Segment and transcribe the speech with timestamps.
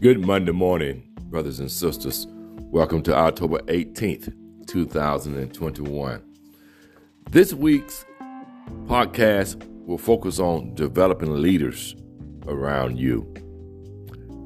[0.00, 2.28] Good Monday morning, brothers and sisters.
[2.30, 4.32] Welcome to October 18th,
[4.68, 6.22] 2021.
[7.30, 8.04] This week's
[8.84, 11.96] podcast will focus on developing leaders
[12.46, 13.26] around you.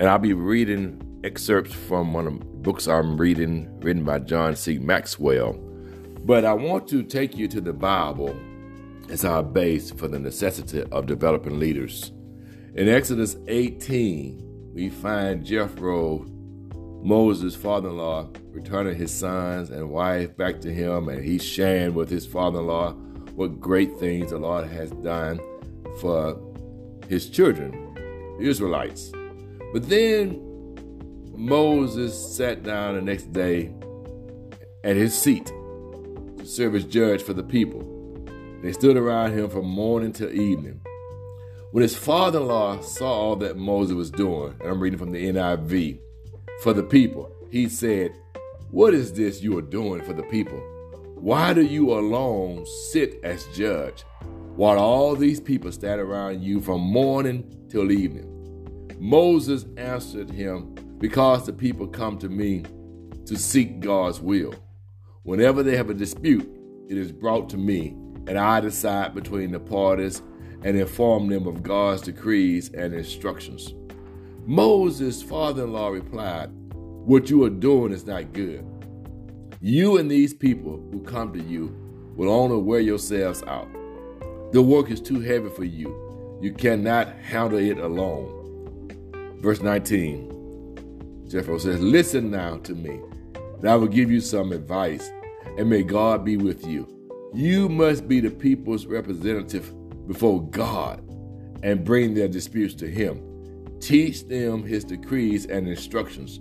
[0.00, 4.56] And I'll be reading excerpts from one of the books I'm reading, written by John
[4.56, 4.78] C.
[4.78, 5.52] Maxwell.
[6.24, 8.34] But I want to take you to the Bible
[9.10, 12.10] as our base for the necessity of developing leaders.
[12.74, 16.24] In Exodus 18, we find Jethro,
[17.02, 21.94] Moses' father in law, returning his sons and wife back to him, and he's sharing
[21.94, 22.92] with his father in law
[23.34, 25.40] what great things the Lord has done
[26.00, 26.40] for
[27.08, 27.94] his children,
[28.38, 29.12] the Israelites.
[29.72, 30.40] But then
[31.34, 33.72] Moses sat down the next day
[34.84, 37.88] at his seat to serve as judge for the people.
[38.62, 40.80] They stood around him from morning till evening.
[41.72, 45.10] When his father in law saw all that Moses was doing, and I'm reading from
[45.10, 46.00] the NIV,
[46.62, 48.12] for the people, he said,
[48.70, 50.58] What is this you are doing for the people?
[51.14, 54.04] Why do you alone sit as judge,
[54.54, 58.28] while all these people stand around you from morning till evening?
[58.98, 62.64] Moses answered him, Because the people come to me
[63.24, 64.54] to seek God's will.
[65.22, 66.54] Whenever they have a dispute,
[66.90, 70.20] it is brought to me, and I decide between the parties
[70.64, 73.74] and inform them of God's decrees and instructions.
[74.44, 78.64] Moses' father in law replied, What you are doing is not good.
[79.60, 81.74] You and these people who come to you
[82.16, 83.68] will only wear yourselves out.
[84.52, 86.38] The work is too heavy for you.
[86.42, 88.88] You cannot handle it alone.
[89.38, 93.00] Verse 19 Jethro says, Listen now to me,
[93.58, 95.10] and I will give you some advice,
[95.56, 96.86] and may God be with you.
[97.32, 99.72] You must be the people's representative
[100.06, 101.02] before God
[101.62, 103.20] and bring their disputes to Him.
[103.80, 106.38] Teach them His decrees and instructions,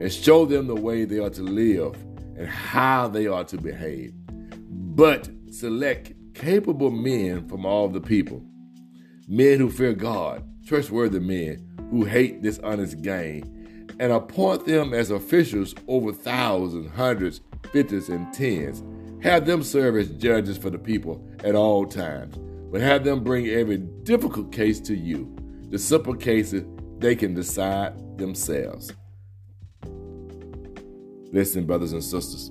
[0.00, 1.94] and show them the way they are to live
[2.36, 4.12] and how they are to behave.
[4.68, 8.42] But select capable men from all the people,
[9.28, 15.74] men who fear God, trustworthy men who hate dishonest gain, and appoint them as officials
[15.86, 17.40] over thousands, hundreds,
[17.70, 18.82] fifties, and tens.
[19.22, 22.36] Have them serve as judges for the people at all times
[22.74, 25.32] but have them bring every difficult case to you.
[25.70, 26.64] The simple cases
[26.98, 28.92] they can decide themselves.
[31.30, 32.50] Listen, brothers and sisters.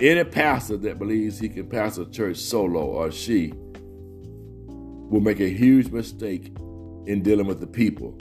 [0.00, 5.48] Any pastor that believes he can pastor a church solo or she will make a
[5.48, 6.54] huge mistake
[7.06, 8.16] in dealing with the people.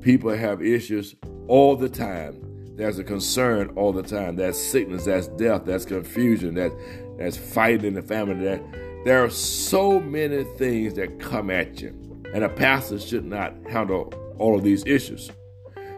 [0.00, 1.14] People have issues
[1.46, 2.40] all the time.
[2.74, 4.34] There's a concern all the time.
[4.34, 6.72] That's sickness, that's death, that's confusion, that,
[7.16, 8.60] that's fighting in the family, that
[9.04, 11.90] there are so many things that come at you,
[12.32, 15.30] and a pastor should not handle all of these issues.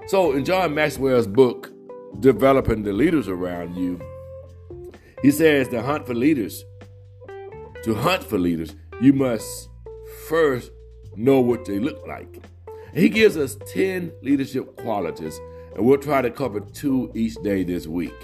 [0.08, 1.72] So, in John Maxwell's book,
[2.20, 4.00] Developing the Leaders Around You,
[5.22, 6.64] he says to hunt for leaders,
[7.84, 9.68] to hunt for leaders, you must
[10.28, 10.72] first
[11.14, 12.42] know what they look like.
[12.92, 15.38] He gives us 10 leadership qualities,
[15.74, 18.14] and we'll try to cover two each day this week.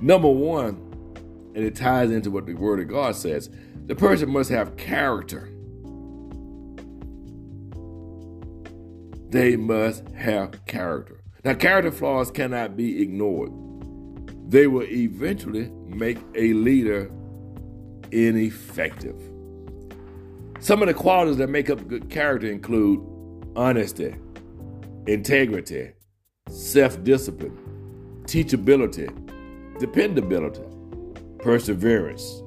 [0.00, 0.87] Number one,
[1.58, 3.50] and it ties into what the Word of God says
[3.86, 5.48] the person must have character.
[9.30, 11.20] They must have character.
[11.44, 13.50] Now, character flaws cannot be ignored.
[14.48, 17.10] They will eventually make a leader
[18.12, 19.20] ineffective.
[20.60, 23.00] Some of the qualities that make up good character include
[23.56, 24.14] honesty,
[25.08, 25.90] integrity,
[26.48, 29.08] self discipline, teachability,
[29.80, 30.62] dependability,
[31.38, 32.42] perseverance,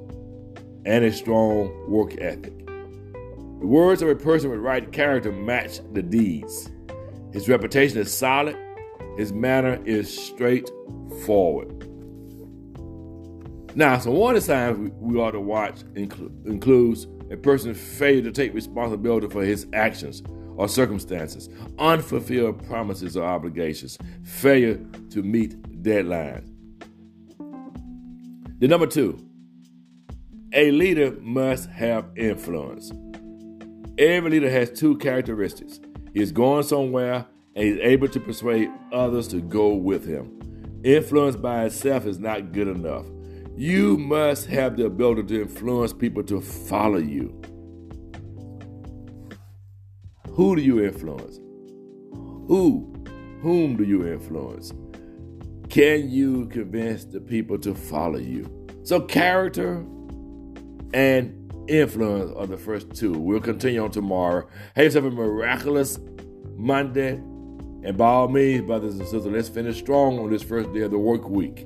[0.85, 2.65] and a strong work ethic.
[2.65, 6.71] The words of a person with right character match the deeds.
[7.31, 8.57] His reputation is solid,
[9.17, 11.87] his manner is straightforward.
[13.75, 18.53] Now, some warning signs we, ought to watch inclu- includes a person's failure to take
[18.53, 20.21] responsibility for his actions
[20.57, 21.49] or circumstances,
[21.79, 24.75] unfulfilled promises or obligations, failure
[25.11, 26.50] to meet deadlines.
[28.61, 29.17] The number two,
[30.53, 32.91] a leader must have influence.
[33.97, 35.79] Every leader has two characteristics.
[36.13, 37.25] He is going somewhere
[37.55, 40.81] and he's able to persuade others to go with him.
[40.83, 43.07] Influence by itself is not good enough.
[43.57, 47.41] You must have the ability to influence people to follow you.
[50.33, 51.37] Who do you influence?
[52.47, 52.93] Who?
[53.41, 54.71] Whom do you influence?
[55.71, 58.67] Can you convince the people to follow you?
[58.83, 59.85] So, character
[60.93, 63.13] and influence are the first two.
[63.13, 64.49] We'll continue on tomorrow.
[64.75, 65.97] Have a miraculous
[66.57, 67.11] Monday.
[67.13, 70.91] And by all means, brothers and sisters, let's finish strong on this first day of
[70.91, 71.65] the work week.